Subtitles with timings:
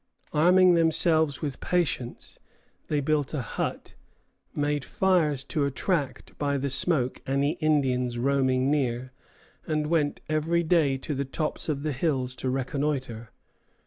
[0.33, 2.39] Arming themselves with patience,
[2.87, 3.93] they built a hut,
[4.55, 9.11] made fires to attract by the smoke any Indians roaming near,
[9.67, 13.29] and went every day to the tops of the hills to reconnoitre.